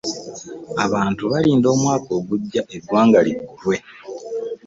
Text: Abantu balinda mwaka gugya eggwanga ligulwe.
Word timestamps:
Abantu 0.85 1.23
balinda 1.31 1.67
mwaka 1.81 2.13
gugya 2.29 2.61
eggwanga 2.75 3.19
ligulwe. 3.25 3.75